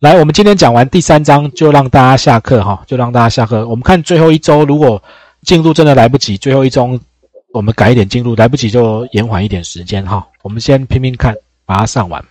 [0.00, 3.66] 来，我们今天讲完第三章，就让大家下课哈，就让大家下课。
[3.66, 5.02] 我们看最后一周，如果
[5.42, 7.00] 进度真的来不及，最后一周
[7.54, 10.26] 我们改一点进度，来不及就延缓一点时间哈。
[10.42, 12.22] 我们先拼命看，把它上完。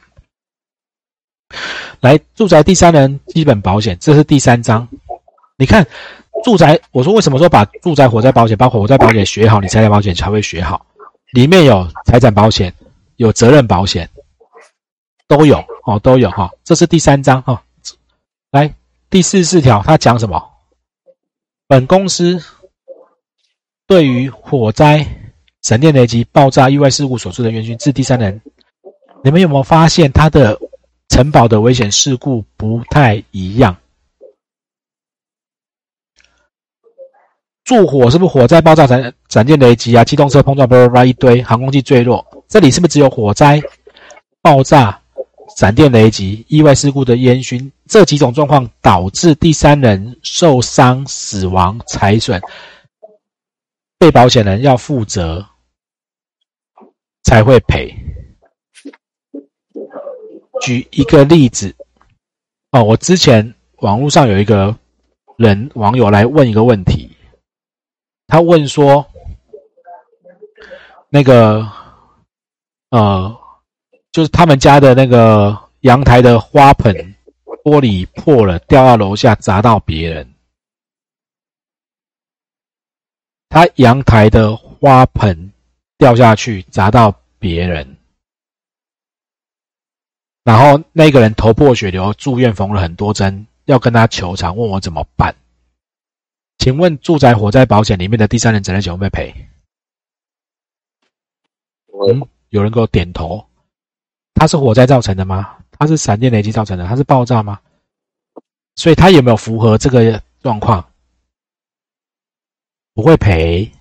[2.02, 4.88] 来，住宅第三人基本保险，这是第三章。
[5.58, 5.84] 你看，
[6.44, 10.86] 住宅，我说为什么说把住宅火灾保险，包括火灾保险学好，你财产保险才会学好。
[11.32, 12.72] 里面有财产保险，
[13.16, 14.08] 有责任保险，
[15.28, 16.52] 都有哦，都有哈。
[16.64, 17.64] 这是第三章哈。
[18.52, 18.74] 来，
[19.10, 20.52] 第四十四条，它讲什么？
[21.68, 22.42] 本公司
[23.88, 25.06] 对于火灾、
[25.62, 28.42] 闪电雷击、爆炸、意外事故所致的冤屈，致第三人，
[29.24, 30.60] 你们有没有发现它的
[31.10, 33.76] 承保的危险事故不太一样？
[37.64, 40.04] 助火是不是火灾、爆炸、闪闪电、雷击啊？
[40.04, 42.26] 机动车碰撞，叭叭叭一堆，航空器坠落。
[42.48, 43.60] 这里是不是只有火灾、
[44.42, 45.02] 爆炸、
[45.56, 52.42] 闪电、雷击、意外事故的烟熏这几种状况导致第三人受伤、死亡、财损，
[53.98, 55.46] 被保险人要负责
[57.24, 57.96] 才会赔？
[60.62, 61.74] 举一个例子
[62.72, 64.78] 哦，我之前网络上有一个
[65.38, 67.10] 人网友来问一个问题。
[68.28, 69.06] 他问说
[71.10, 71.66] ：“那个，
[72.90, 73.38] 呃，
[74.16, 76.96] 就是他们家的那个阳台的花盆
[77.66, 80.34] 玻璃破了，掉到楼下砸到别人。
[83.50, 85.52] 他阳台的花盆
[85.98, 87.98] 掉下去砸到别人，
[90.46, 95.36] 然后那个人头破血流，住院缝了很多针，要跟他求偿，问我怎么办。”
[96.58, 99.36] 请问住宅火灾保险里面的第三人责任险会不会赔？
[102.08, 103.46] 嗯，有人给我点头。
[104.36, 105.58] 它是火灾造成的吗？
[105.80, 106.86] 它是闪电雷击造成的？
[106.86, 107.60] 它是爆炸吗？
[108.76, 110.86] 所以它有没有符合这个状况？
[112.94, 113.72] 不会赔。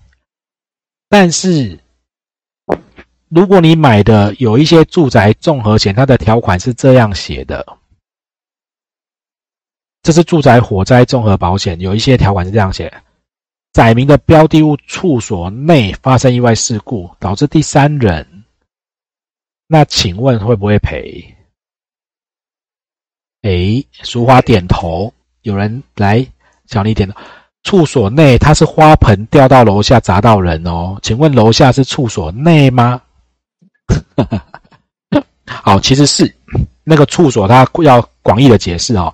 [1.07, 1.79] 但是
[3.29, 7.77] 如果你买的有一些住宅综合险，它的条款是这样写的。
[10.01, 12.93] 这是住宅火灾综合保险，有一些条款是这样写：
[13.73, 18.34] 载明的标的物处所内发生意外事故，导致第三人，
[19.67, 21.35] 那请问会不会赔？
[23.41, 25.13] 哎，淑华点头。
[25.41, 26.25] 有人来，
[26.67, 27.15] 小丽点头。
[27.63, 30.97] 处所内，他是花盆掉到楼下砸到人哦。
[31.01, 33.01] 请问楼下是处所内吗？
[35.45, 36.31] 好，其实是
[36.83, 39.13] 那个处所，他要广义的解释哦。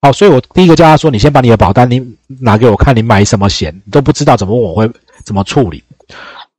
[0.00, 2.00] 好，所以我第一个叫他说：“你先把你的保单你
[2.40, 4.88] 拿给我看，你买什么险，你都不知道怎么我会
[5.24, 5.82] 怎么处理。”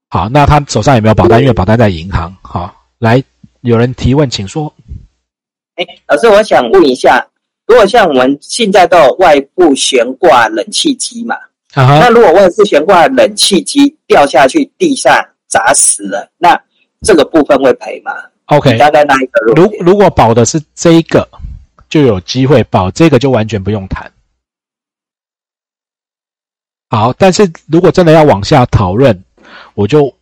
[0.09, 1.39] 好，那他手上有没有保单？
[1.39, 2.35] 因为保单在银行。
[2.41, 3.23] 好，来，
[3.61, 4.73] 有人提问，请说。
[5.75, 7.25] 哎，老师，我想问一下，
[7.65, 11.35] 如果像我们现在都有外部悬挂冷气机嘛？
[11.73, 15.13] 啊那如果外部悬挂冷气机掉下去地上
[15.47, 16.61] 砸死了，那
[17.01, 18.11] 这个部分会赔吗
[18.45, 19.39] ？OK，大概那一个？
[19.55, 21.27] 如如果保的是这一个。
[21.89, 24.11] 就有机会保这个，就完全不用谈。
[26.91, 29.23] 好，但是如果真的要往下讨论，
[29.73, 30.13] 我就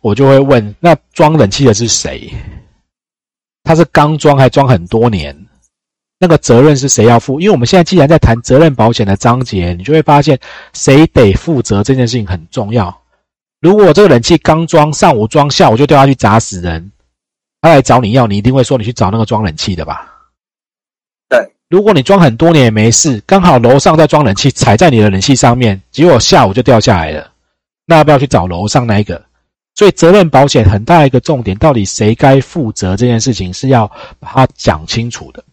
[0.00, 2.32] 我就会问：那装冷气的是谁？
[3.64, 5.36] 他是刚装还装很多年？
[6.20, 7.40] 那个责任是谁要负？
[7.40, 10.38] 因为我们现在既然在谈责任保险的章节，你就会发现
[10.72, 13.02] 谁得负责这件事情很重要。
[13.60, 16.90] 如果这个冷气刚装，上午装，下午就掉下去砸死人，
[17.60, 20.12] 他来找你要，你一定会说你去找那个装冷气的吧？
[21.28, 27.30] 对如果你装很多年也没事，刚好楼上在装冷气，踩在你的冷气上面，结果下午就掉下来了，
[27.84, 29.27] 那要不要去找楼上那一个？
[29.78, 33.86] 所以责任保险很大一个重点，到底谁该负责这件事情是要
[34.18, 35.44] 把它讲清楚的。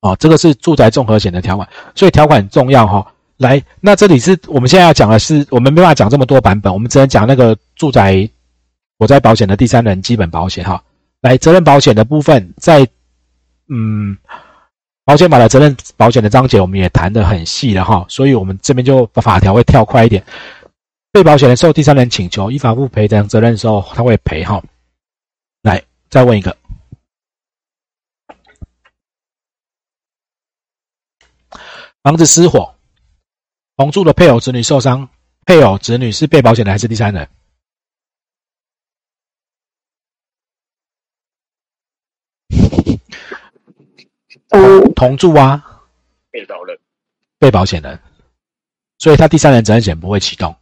[0.00, 3.06] 哦，这个是住宅综合险的条款，所以条款很重要哈。
[3.36, 8.28] 来，那这里是我们现在要讲的是，我们没办法讲这么多版本，我们只能讲那个住宅
[8.98, 10.82] 火灾保险的第三人基本保险哈。
[11.20, 12.84] 来，责任保险的部分在
[13.68, 14.18] 嗯。
[15.04, 20.22] 保险法的责任保险的章节，我们也谈得很细了哈，所以我们这边就把法条会跳快一点。
[21.10, 24.62] 被保险人受第三人请求依法不赔偿责任的时候，他会赔哈。
[25.62, 26.56] 来，再问一个：
[32.02, 32.74] 房子失火，
[33.76, 35.08] 同住的配偶子女受伤，
[35.44, 37.28] 配偶子女是被保险的还是第三人？
[44.94, 45.84] 同住啊，
[46.30, 46.78] 被保人，
[47.38, 48.00] 被保险人，
[48.98, 50.56] 所以他第三人责任险不会启动，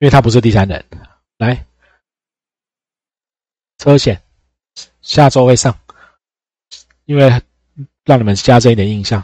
[0.00, 0.84] 因为他不是第三人。
[1.38, 1.64] 来，
[3.78, 4.20] 车险
[5.00, 5.78] 下周会上，
[7.04, 7.30] 因为
[8.04, 9.22] 让你们加深一点印象？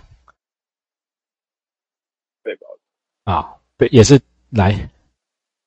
[2.43, 4.20] 被保啊，被也是
[4.50, 4.88] 来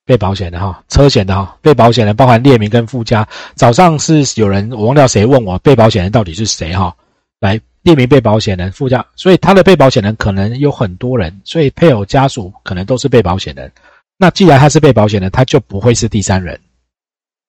[0.06, 3.28] 被保险的哈，车险的哈，被保险的包含列明跟附加。
[3.56, 6.96] 早上是有人我忘掉谁问我被保险人到底是谁哈，
[7.40, 13.72] 来列明被保险人附加，所以他的被保险人可能有很多人，所以配偶家属可能都是被保险人。
[14.22, 16.60] 那既然他是被保险人，他就不会是第三人。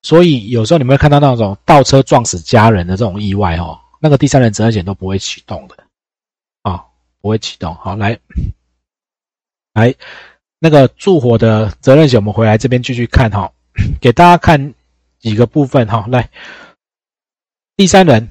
[0.03, 5.77] 所以有时候你们会看到那种倒车撞死家人的这种意外，哈，那个第三人责任险都不会启动的，
[6.61, 6.81] 啊，
[7.19, 7.75] 不会启动。
[7.75, 8.17] 好，来，
[9.73, 9.93] 来，
[10.59, 13.51] 那个住火的责任险，我们回来这边继续看哈，
[13.99, 14.73] 给大家看
[15.19, 16.29] 几个部分哈，来，
[17.75, 18.29] 第三人、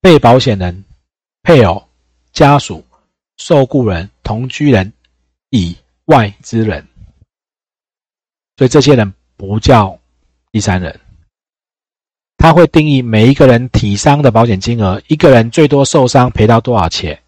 [0.00, 0.84] 被保险人、
[1.42, 1.86] 配偶、
[2.32, 2.82] 家属、
[3.36, 4.90] 受雇人、同居人
[5.50, 5.76] 以
[6.06, 6.86] 外之人，
[8.56, 9.14] 所以这些人。
[9.36, 9.98] 不叫
[10.52, 11.00] 第三人，
[12.36, 17.20] 他会定义每一个人体伤的保险金额，一个人最多受伤赔到多少钱，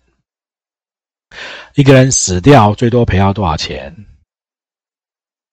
[1.74, 4.06] 一个人死掉最多赔到多少钱，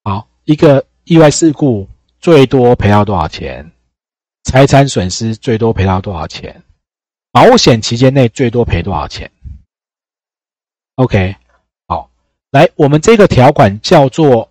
[0.04, 3.70] 好，一个意外事故最多赔到多少钱，
[4.44, 6.64] 财产损失最多赔到多少钱，
[7.32, 9.30] 保险期间内最多赔多少钱
[10.96, 11.36] ？OK，
[12.54, 14.48] 来，我们这个条款叫做。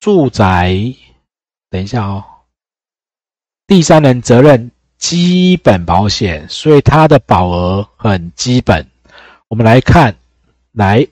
[0.00, 0.74] 住宅，
[1.70, 2.24] 等一下哦。
[3.68, 8.84] 第三人责任基本保险，所以它的保额很基本。
[9.46, 10.16] 我们来看，
[10.72, 11.06] 来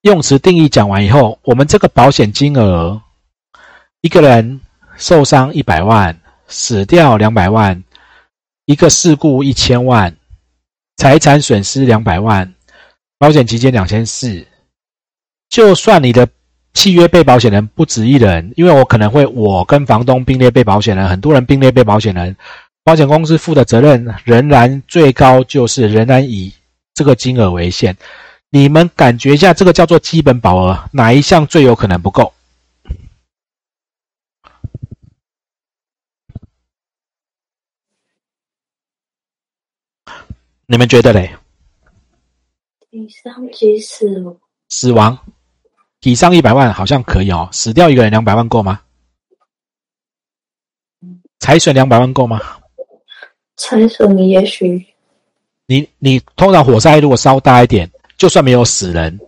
[0.00, 3.00] 用词定义讲完以后，我们这个保险金额，
[4.00, 4.60] 一个人
[4.96, 7.84] 受伤一百万，死掉两百万，
[8.64, 10.16] 一个事故一千万，
[10.96, 12.52] 财产损失两百万，
[13.22, 14.44] 保险期间两千四。
[15.48, 16.28] 就算你的。
[16.74, 22.34] 契约被保险人不止一人，因为我可能会我跟房东并列被保险人，很多人并列被保险人，
[22.82, 26.50] 保险公司负的责任仍然最高就是仍然以
[26.94, 27.94] 这个金额为限。
[28.48, 32.32] 你们感觉一下，这个叫做基本保额，哪一项最有可能不够？
[40.64, 41.36] 你们觉得嘞？
[42.94, 44.06] 以上即死，
[44.68, 45.18] 死亡。
[46.02, 48.82] 以上一百万好像可以哦，死掉一个人两百万够吗？
[51.38, 52.38] 财损两百万够吗？
[53.56, 54.86] 财损也许。
[55.66, 59.18] 你你通常火灾如果烧大一点，就算没有死人，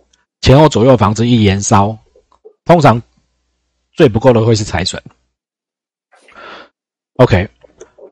[0.41, 1.97] 前后左右房子一燃烧，
[2.65, 3.01] 通常
[3.93, 5.01] 最不够的会是财损。
[7.15, 7.49] OK，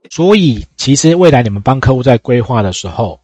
[0.10, 3.20] 所以其实未来你们帮客户在规划的时候，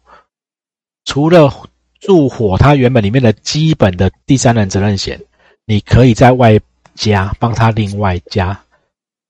[1.06, 1.52] 除了
[2.00, 5.20] 住火，它原本里面的基本的第三人责任险。
[5.66, 6.58] 你可以在外
[6.96, 8.58] 加帮他另外加，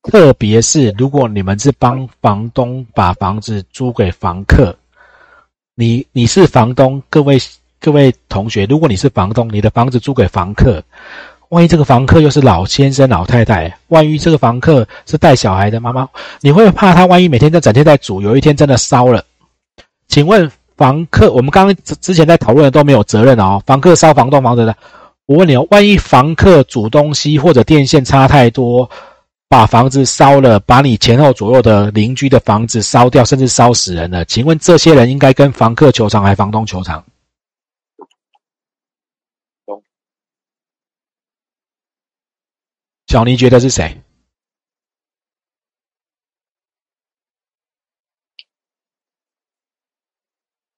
[0.03, 4.75] 特别是如果你们是帮房东把房子租给房客，
[5.75, 7.39] 你你是房东，各位
[7.79, 10.83] 各位同学，如果你是房东，你的房子租给房客，
[11.51, 16.09] 万一这个房客又是老先生老太太，万一这个房客是带小孩的妈妈，
[16.41, 19.23] 你会怕他万一每天在整天在煮，有一天真的烧了，
[20.09, 24.75] 请问房客，我们刚刚之之前在讨论的都没有责任哦，房客烧房东房子的。
[25.27, 28.89] 我问你哦，万一房客煮东西或者电线插太多，
[29.47, 37.05] 把房子烧了，把你前后左右的邻居的房子烧掉，甚至烧死人了，请问这些人应该跟房客求偿还是房东求偿？
[43.09, 44.01] 小尼觉得是谁？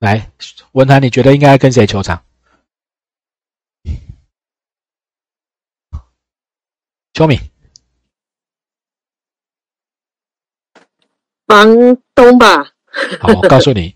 [0.03, 0.33] 来，
[0.73, 2.21] 文涵，你觉得应该跟谁求偿？
[7.13, 7.39] 秋敏，
[11.47, 11.69] 房
[12.17, 12.65] 东吧。
[13.21, 13.95] 好，我告诉你，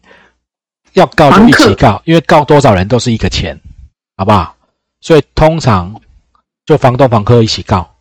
[0.92, 3.60] 要告就一起告，因为告多少人都是一个钱，
[4.16, 4.56] 好不好？
[5.00, 6.00] 所以通常
[6.64, 7.96] 就房东、房客一起告，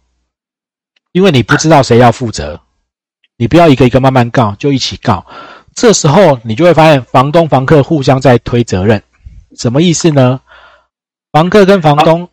[1.11, 2.61] 因为你不知道谁要负责，
[3.37, 5.25] 你不要一个一个慢慢告，就一起告。
[5.75, 9.01] 这时候你就会发现，房东、房客互相在推责任，
[9.57, 10.39] 什么意思呢？
[11.33, 12.27] 房客跟房东，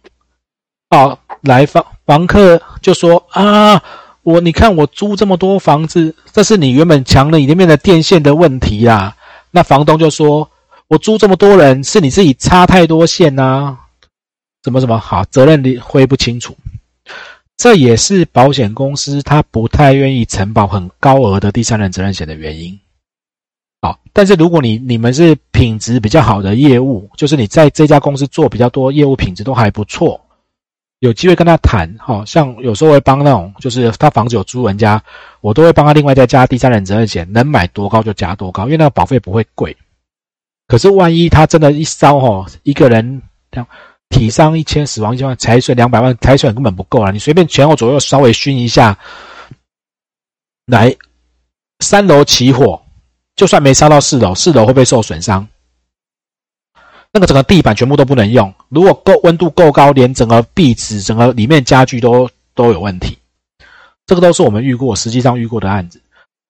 [0.91, 1.85] 哦，来房。
[2.07, 3.83] 房客就说：“啊，
[4.23, 9.17] 我你看我租这么多房子，这是你原本墙的里面的电线的问题啊。”
[9.51, 10.49] 那房东就说
[10.89, 13.77] ：“我租这么多人，是你自己插太多线呐，
[14.65, 16.57] 什么什么好，责任你挥不清楚。”
[17.57, 22.79] 这也是保险公司他不太愿意承保很高额的第三人责任险的原因。
[23.83, 30.19] 好，但是如果你你们是品质比较好的业务，就是你在这家公司做比较多业务，品质都还不错。
[31.01, 35.03] 有机会跟他谈，哈，像有时候会帮那种，就是他房子有租人家，
[35.41, 39.77] 我都会帮他另外再加第三人责任险，能买多高就加多高，因为那个保费不会贵。
[40.69, 43.21] 可是万一他真的一烧，哈，一个人
[44.11, 47.11] 体伤一千，死亡一千万，财损两百万，财损根本不够了。
[47.11, 48.97] 你随便前后左右稍微熏一下，
[50.67, 50.95] 来
[51.81, 52.82] 三楼起火，
[53.37, 55.47] 就算没烧到四楼，四楼会不会受损伤？
[57.13, 63.19] 那个整个地板全部都不能用，如果够温度够高，连整个壁纸、整个里面家具都都有问题。
[64.07, 66.01] 这个都是我们遇过，实际上遇过的案子。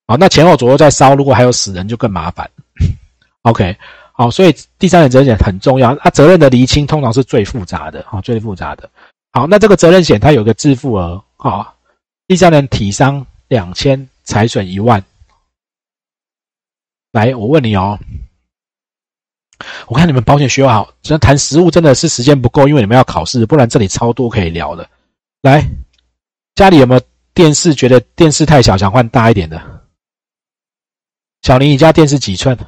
[0.07, 2.49] 好，那前后左右在烧，如果还有死人，就更麻烦。
[3.43, 3.77] OK，
[4.13, 5.95] 好，所以第三人责任险很重要。
[5.97, 8.89] 它责任的厘清通常是最复杂的，啊，最复杂的。
[9.33, 11.75] 好，那这个责任险它有个自付额，好，
[12.29, 15.03] 第三人体伤两千，财损一万。
[17.13, 17.99] 来，我问你哦。
[19.87, 24.89] 我看你们保险学好，只要谈实务真的是时间不够，因为你们要考试，不然这里超多可以聊的。
[25.43, 25.65] 来，
[26.55, 27.01] 家里有没有
[27.33, 27.75] 电视？
[27.75, 29.63] 觉得电视太小，想换大一点的？
[31.43, 32.59] 小林，你家电视几寸？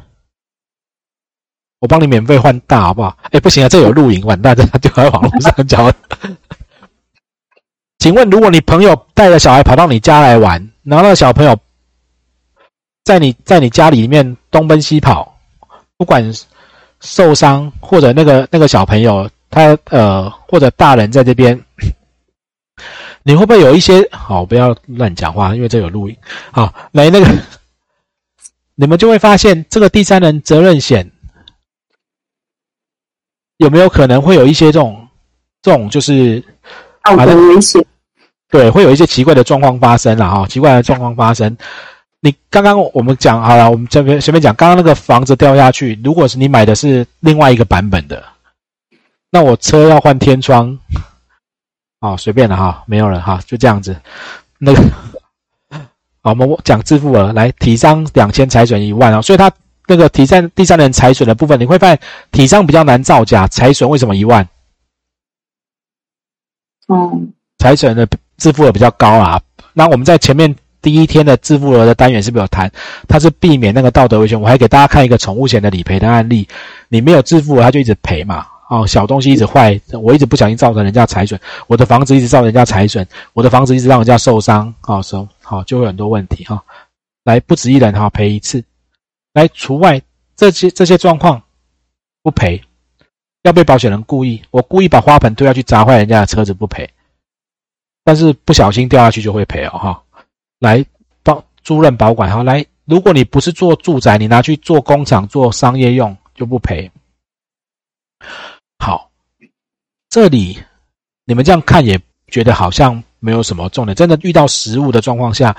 [1.81, 3.17] 我帮你免费换大，好不好？
[3.33, 5.93] 哎，不行啊，这有录影，完蛋，这丢在网络上讲。
[7.99, 11.59] 请问，如果你朋友带着小孩跑到你家来玩，然后那个小朋友
[13.05, 15.39] 在你在你家里面东奔西跑，
[15.97, 16.33] 不管。
[17.01, 21.63] 受伤或者那个那个小朋友他呃或者大人在这边，
[23.23, 26.17] 你会不会有一些好不要乱讲话，因为这有录音。
[26.51, 27.31] 好，来那个
[28.75, 31.11] 你们就会发现这个第三人责任险
[33.59, 35.07] 有没有可能会有一些这种
[35.61, 36.43] 这种就是
[37.03, 37.85] 啊危险，
[38.49, 41.55] 对，会有一些奇怪的状况发生了哈，奇怪的状况发生。
[42.25, 48.25] 你刚刚我们讲好了，我们这边随便讲，刚刚那个房子掉下去，如果是你买的是另外一个版本的，
[49.29, 50.79] 那我车要换天窗，
[52.01, 53.95] 哦，随便了哈，没有了哈，就这样子。
[54.57, 54.83] 那个，
[56.23, 59.53] 好，我们讲支付额来，体伤两千，财损一万啊，所以它
[59.87, 62.01] 那个体三第三人财损的部分，你会发现
[62.33, 64.49] 体伤比较难造假，财损为什么一万？
[66.89, 69.39] 嗯，财损的支付额比较高啊。
[69.75, 70.57] 那我们在前面。
[70.85, 72.71] 第一天的自付额的单元是不是有谈？
[73.09, 74.39] 它是避免那个道德危险。
[74.39, 76.47] 我还给大家看一个宠物险的理赔的案例，
[76.91, 78.47] 你没有自付额，它就一直赔嘛。
[78.69, 86.63] 哦，小东西一直坏，我一直不小心造成人家财损，我的房子一直造成人家财损，我的房子一直让人家受伤，好受好就会很多问题哈。
[87.25, 88.63] 来，不止一人哈赔一次，
[89.33, 90.01] 来除外
[90.37, 91.41] 这些这些状况
[92.23, 92.63] 不赔，
[93.45, 96.89] 要被保险人故意，我故意把花盆推下去砸坏人家的车子不赔，
[98.05, 100.03] 但是不小心掉下去就会赔哦哈。
[100.61, 100.85] 来
[101.23, 106.91] 帮租赁保管哈，来，如果你不是做住宅，你拿去做工厂、做商业用就不赔。
[108.79, 109.11] 好，
[110.09, 110.59] 这里
[111.25, 115.57] 你们这样看也觉得好像没有什么重点，真的遇到实物的状况下，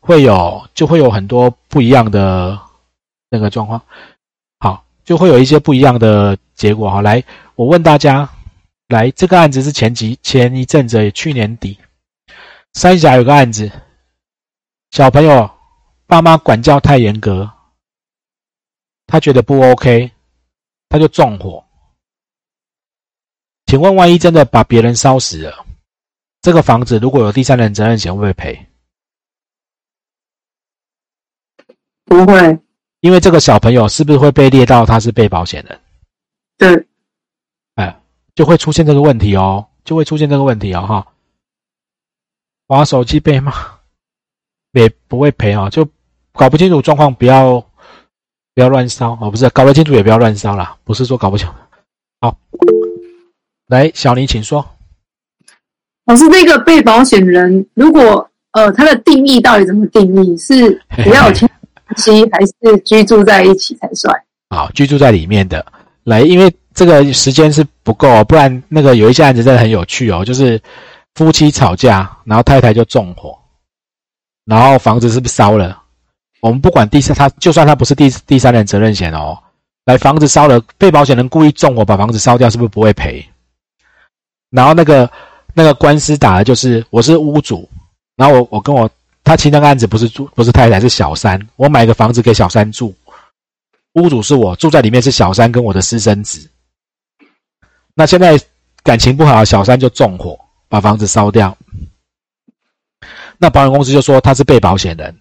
[0.00, 2.58] 会有就会有很多不一样的
[3.30, 3.80] 那个状况。
[4.60, 7.00] 好，就会有一些不一样的结果哈。
[7.00, 7.22] 来，
[7.54, 8.28] 我问大家，
[8.88, 11.78] 来这个案子是前几前一阵子，去年底
[12.72, 13.70] 三峡有个案子。
[14.94, 15.50] 小朋友，
[16.06, 17.50] 爸妈管教太严格，
[19.08, 20.12] 他觉得不 OK，
[20.88, 21.64] 他就纵火。
[23.66, 25.66] 请问，万一真的把别人烧死了，
[26.42, 28.66] 这个房子如果有第三人责任险，会不会赔？
[32.04, 32.60] 不会，
[33.00, 35.80] 因为这个小朋友是不是会被列到他是被保险人？
[36.56, 36.86] 对，
[37.74, 38.00] 哎，
[38.36, 41.12] 就会出现这个问题哦，就会出现这个问题哦，哈，
[42.68, 43.73] 玩手机被骂。
[44.80, 45.86] 也不会赔啊，就
[46.32, 47.60] 搞不清楚状况，不要
[48.54, 51.48] 不要乱烧哦，不是搞得清楚也不要乱烧啦，不是说搞不清。
[52.20, 52.36] 好，
[53.68, 54.64] 来小林，请说。
[56.06, 60.36] 老师，那个被保险人，如果呃，他的定义到底怎么定义？
[60.36, 61.48] 是不要亲
[61.96, 64.14] 戚，还是居住在一起才算？
[64.50, 65.64] 好，居住在里面的。
[66.04, 70.60] 来，因为这个时间是不够，不然那个有一些案子真的很有趣哦，就是
[71.14, 73.36] 夫妻吵架，然后太太就纵火。
[74.44, 75.82] 然后房子是不是烧了？
[76.40, 79.38] 我们不管第三，他就算他不是第第三人责任险哦，
[79.86, 83.26] 来房子烧了，被保险人故意纵火把房子烧掉，是不是不会赔？
[84.50, 85.10] 然后那个
[85.54, 87.66] 那个官司打的就是我是屋主，
[88.16, 88.88] 然后我我跟我
[89.24, 92.94] 他其实那个案子不是住不是太太是小三，我买个房子给小三住，
[93.94, 96.46] 屋主是我住在里面是小三跟我的私生子，
[97.94, 98.38] 那现在
[98.82, 101.56] 感情不好，小三就纵火把房子烧掉。
[103.44, 105.14] 那保险公司就说他是被保险人，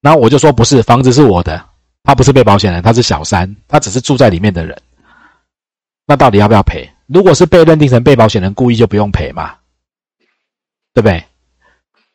[0.00, 1.64] 然后我就说不是，房子是我的，
[2.02, 4.76] 他不是被保险人，他是小三，他只是住在里面的人。
[6.04, 6.90] 那到底要不要赔？
[7.06, 9.54] 如果是被认定成被保险人故意，就不用赔嘛，
[10.92, 11.24] 对不对？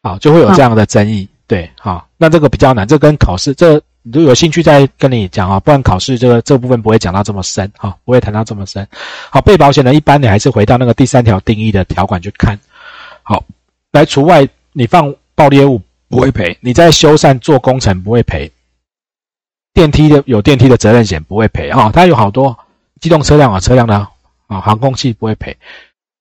[0.03, 1.25] 好，就会有这样的争议。
[1.47, 8.85] 对，好，那这个比较难，这跟考试，这如果有兴趣再跟你讲啊，不然考试这个这部分不会讲到这么深，哈，不会谈到这么深。
[9.31, 12.59] 好，被保险人一般你还是回到那个第三条定义的条款去看。
[13.23, 13.41] 好，
[13.93, 14.45] 来除外，
[14.77, 18.51] 你放暴力业务不会赔，你在修缮做工程不会赔，
[19.73, 22.57] 电梯的有电梯的责任险不会赔，哈，它有好多
[22.99, 23.95] 机动车辆啊，车辆的
[24.47, 25.55] 啊，航空器不会赔。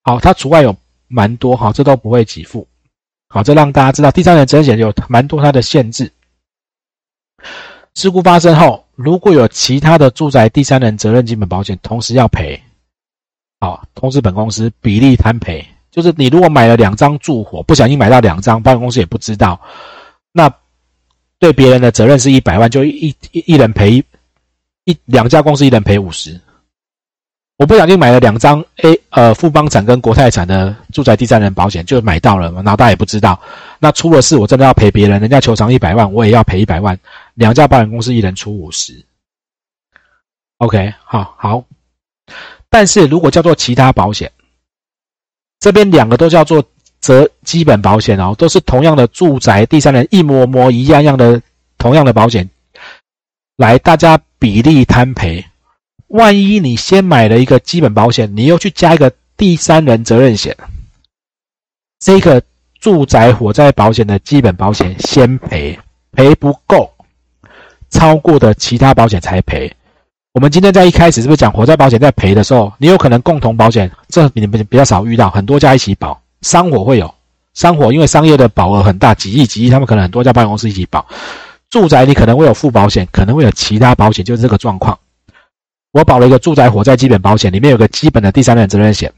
[0.04, 0.74] 好，它除外有
[1.08, 2.64] 蛮多，哈，这都不会给付。
[3.28, 6.12] 好，这让大家知道第三人责任险有蛮多它的限制。
[7.94, 12.62] 事故发生后，如果有其他的住宅第三人责任基本保险同时要赔，
[13.58, 15.66] 好，通知本公司比例摊赔。
[15.94, 19.60] 就是你如果买了两张住火，不小心买到两张，保险公司也不知道，
[20.32, 20.52] 那
[21.38, 24.04] 对别人的责任是一百万，就一一一人赔
[24.82, 26.40] 一两家公司一人赔五十。
[27.58, 33.38] 我不小心买了两张 A 呃富邦产跟国泰产的住宅第三人保险，就买到了嘛，老大也不知道。
[33.78, 36.98] 那出了事，我真的要赔别人，人家求偿一百万，我也要赔一百万。
[37.34, 39.00] 两家保险公司一人出五十。
[40.58, 41.62] OK，好好。
[42.68, 44.32] 但是如果叫做其他保险，
[45.64, 46.62] 这边两个都叫做
[47.00, 51.40] 责基本保险哦，都是同样的住宅第三人一模模一样样的
[51.78, 52.46] 同样的保险，
[53.56, 55.42] 来大家比例摊赔。
[56.08, 60.54] 万一你先买了一个基本保险，你又去加一个第三人责任险，
[61.98, 62.42] 这个
[62.78, 65.78] 住宅火灾保险的基本保险先赔，
[66.12, 66.92] 赔不够，
[67.88, 69.74] 超过的其他保险才赔。
[70.34, 76.20] 我们今天在一开始是不是讲火灾保险在赔的时候，你有可能共同保险，这你们比较少遇到，很多家一起保。
[76.42, 77.14] 商火会有
[77.54, 81.06] 商火，因为商业的保额很大，几亿几亿，他们可能很多家保险公司一起保。
[81.70, 84.98] 住宅你可能会有附保险，可能会有其他保险，就是这个状况。
[85.92, 89.12] 我保了一个住宅火灾基本保险，里面有个基本的第三人责任险。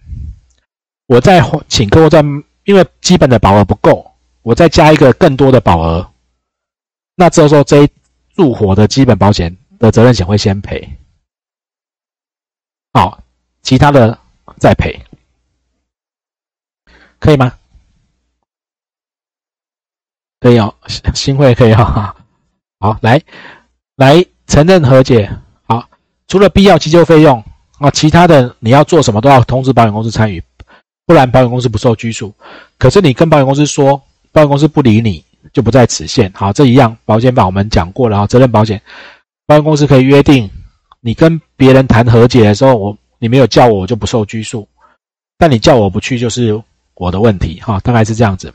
[1.07, 2.23] 我再请客户在，
[2.65, 4.07] 因为基本的保额不够，
[4.43, 6.07] 我再加一个更多的保额。
[7.17, 7.89] 那这时候这
[8.37, 10.87] 住火的基本保险的责任险会先赔，
[12.97, 13.23] 好，
[13.61, 14.19] 其他的
[14.57, 14.99] 再赔，
[17.19, 17.53] 可以吗？
[20.41, 20.75] 可以哦，
[21.15, 22.17] 新会可以哈。
[22.81, 23.21] 好，来
[23.97, 25.31] 来承认和解。
[25.67, 25.87] 好
[26.27, 27.45] 除了必要急救费用
[27.81, 30.43] 啊，其他的你要做什么都要通知保险公司参与，
[31.05, 32.35] 不然保险公司不受拘束。
[32.79, 36.33] 可是你跟保险公司说，保险公司不理你，就不在此限。
[36.33, 38.81] 好，这一样保险法我们讲过了啊，责任保险，
[39.45, 40.51] 保险公司可以约定，
[41.07, 44.67] 你跟别人谈和解的时候，我你没有叫我，我就不受拘束。
[45.39, 46.61] 但你叫我不去，就是
[46.95, 48.53] 我的问题哈，大概是这样子。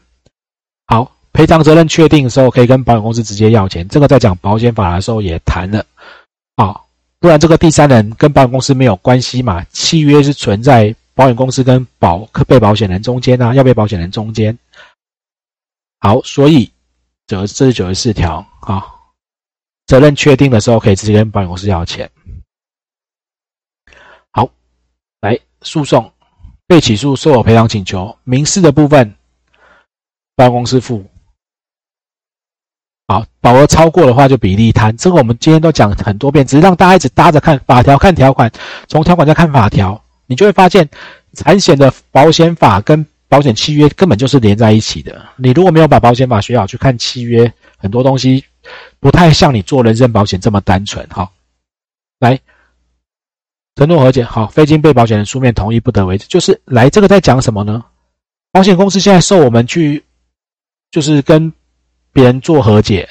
[0.86, 5.86] 好，赔偿责任确定的时候，可以跟保险公司直接要钱，这个在讲保险法的时候也谈了
[6.56, 6.78] 啊。
[7.20, 9.64] 不然，这个第三人跟保险公司没有关系嘛？
[9.72, 14.58] 契约是存在保险公司跟保被保险人中间啊，要被保险人中间。
[16.00, 16.70] 好，所以
[17.28, 18.84] 九这是九十四条啊。
[19.88, 22.10] 责任确定的时候，可以直接跟保险公司要钱。
[24.32, 24.50] 好，
[25.20, 26.12] 来诉讼
[26.68, 29.16] 被起诉，受有赔偿请求，民事的部分，
[30.36, 31.06] 保险公司付。
[33.08, 38.50] 好，保额超过的话就比例摊，这个我们今天都讲很多遍，只是让大家一直搭着看法条，看条款，
[38.88, 40.88] 从条款再看法条，你就会发现，
[41.34, 45.26] 产险的保险法跟保险契约根本就是连在一起的。
[45.36, 48.44] 你如果没有把保险法学好，去看契约，很多东西
[49.02, 51.06] 不太像你做人身保险这么单纯。
[51.10, 51.34] 好，
[52.20, 52.40] 来
[53.76, 57.84] 承诺和解，好，非经被保险人书面同意不得为之，就是来这个在讲什么呢？
[58.52, 60.04] 保险公司现在受我们去，
[60.92, 61.52] 就是跟。
[62.14, 63.08] 别人做和解，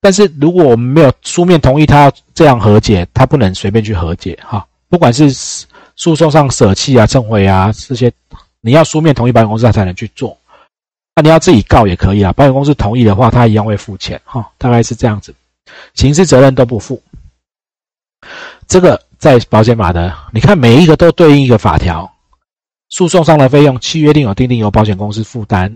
[0.00, 4.66] 但是如果我们没有书面同意，他要这样和解，他不能随便去和解哈。
[4.88, 5.30] 不管是
[5.94, 8.12] 诉讼上舍弃啊、撤回啊这些，
[8.60, 10.36] 你要书面同意保险公司，他才能去做。
[11.14, 14.50] 那你要自己告也可以啊，保险公司同意的话，他一样会付钱哈。
[14.58, 15.32] 大概是这样子，
[15.94, 17.00] 刑事责任都不负。
[18.66, 22.14] 这个在保险法的，你看每一个都对应一个法条，
[22.90, 25.74] 诉讼上的费用，契约定有定定由保险公司负担。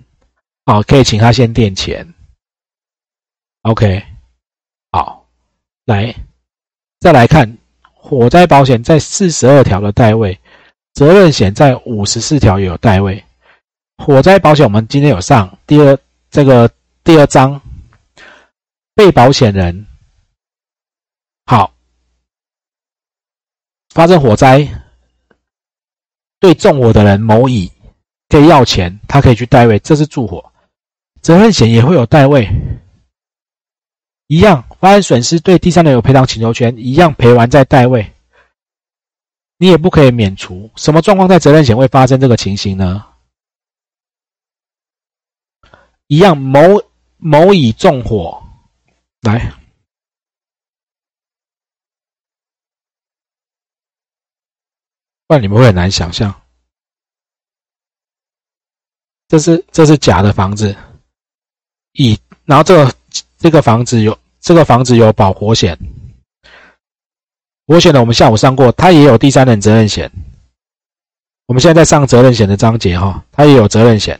[0.66, 2.06] 好，可以请他先垫钱。
[3.62, 4.04] OK，
[4.92, 5.26] 好，
[5.86, 6.14] 来，
[7.00, 7.56] 再来看
[7.94, 10.38] 火灾保险在四十二条的代位，
[10.92, 13.24] 责任险在五十四条也有代位。
[13.96, 15.98] 火灾保险我们今天有上第二
[16.30, 16.70] 这个
[17.02, 17.58] 第二章，
[18.94, 19.86] 被保险人
[21.46, 21.72] 好，
[23.98, 24.64] 发生火灾，
[26.38, 27.68] 对纵火的人某乙
[28.28, 30.52] 可以要钱，他可以去代位，这是助火。
[31.20, 32.48] 责任险也会有代位，
[34.28, 38.14] 一样发生损失对第三人有赔偿请求权，一样赔完再代位。
[39.56, 40.70] 你也不可以免除。
[40.76, 43.04] 什么状况在责任险会发生这个情形呢？
[46.06, 46.60] 一样，某
[47.16, 48.40] 某乙纵火，
[49.22, 49.52] 来，
[55.28, 56.34] 不然你们会很难想象。
[59.28, 60.74] 这是这是假的房子，
[61.92, 62.94] 乙，然后这个
[63.36, 65.78] 这个房子有这个房子有保火险，
[67.66, 70.10] 火险呢我们下午上过，它也有第三人责任险。
[71.44, 74.18] 我们现在在上责任险的章节哈，它也有责任险。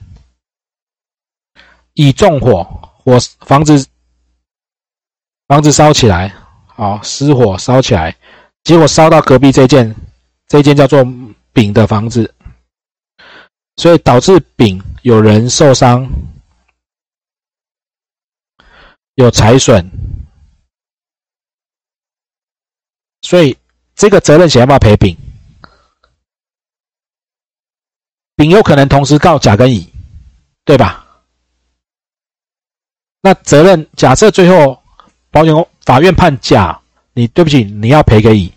[1.94, 2.62] 乙纵火，
[2.98, 3.86] 火房子
[5.46, 6.34] 房子烧起来，
[6.66, 8.14] 好失火烧起来，
[8.62, 9.94] 结果烧到隔壁这间
[10.48, 11.06] 这间叫做
[11.52, 12.34] 丙的房子。
[13.76, 16.04] 所以导致丙有人受伤，
[19.14, 19.88] 有财损，
[23.22, 23.56] 所以
[23.94, 25.16] 这个责任险要不要赔丙？
[28.34, 29.92] 丙有可能同时告甲跟乙，
[30.64, 31.22] 对吧？
[33.20, 34.82] 那责任假设最后
[35.30, 36.80] 保险公法院判甲，
[37.12, 38.52] 你对不起，你要赔给乙，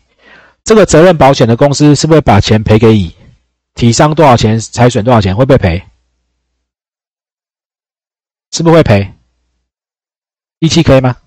[0.71, 3.13] 这个责任保险的公司是不是把钱赔给乙？
[3.73, 4.57] 体伤多少钱？
[4.57, 5.35] 财损多少钱？
[5.35, 5.85] 会不会赔？
[8.53, 9.13] 是不会赔？
[10.59, 11.17] 一期可以吗？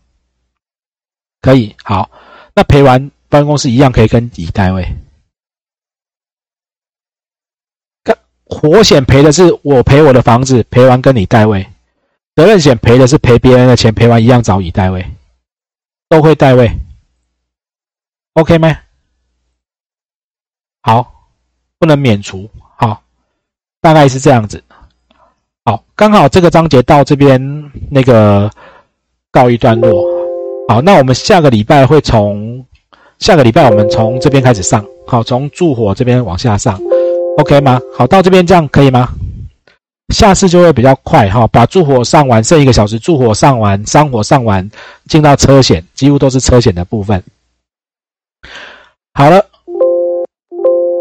[1.42, 1.76] 可以。
[1.85, 2.11] 好，
[2.54, 4.96] 那赔完，保险公司一样可以跟乙代位。
[8.46, 11.62] 火险赔的是我赔我的房子，赔完跟你代位；
[12.35, 15.04] 责任险赔的是赔别人的钱，赔完一样找乙代位，
[16.09, 16.78] 都会代位。
[18.33, 18.74] OK 吗？
[20.85, 21.11] 好。
[21.77, 23.03] 不能免除，好，
[23.83, 24.62] 大概是这样子。
[25.66, 28.51] 好，刚好这个章节到这边那个
[29.31, 30.03] 告一段落。
[30.66, 32.64] 好，那我们下个礼拜会从
[33.18, 36.81] 下个礼拜我们从这边开始上，好，从助火这边往下上
[37.37, 37.79] ，OK 吗？
[37.94, 39.11] 好，到这边这样可以吗？
[40.09, 44.70] 下次就会比较快哈，把助火上完，剩一个小时，助火上完，伤火上完，
[45.07, 47.23] 进到车险，几乎都是车险的部分。
[49.12, 49.44] 好了。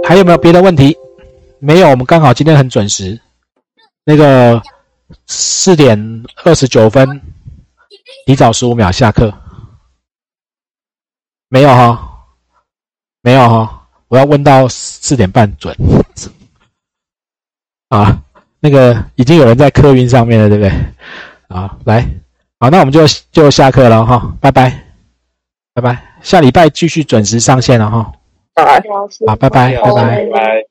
[0.05, 0.95] 还有没有别的问题？
[1.59, 3.19] 没有，我们刚好今天很准时。
[4.03, 4.61] 那个
[5.27, 7.21] 四点二十九分，
[8.25, 9.33] 提早十五秒下课。
[11.47, 12.25] 没有哈，
[13.21, 15.73] 没有哈，我要问到四点半准。
[17.87, 18.21] 啊，
[18.59, 20.71] 那个已经有人在客运上面了，对不对？
[21.47, 22.01] 啊，来，
[22.59, 24.83] 好，那我们就就下课了哈，拜拜，
[25.73, 28.11] 拜拜，下礼拜继续准时上线了哈。
[28.55, 28.65] 好，
[29.25, 30.65] 拜，拜拜，拜拜。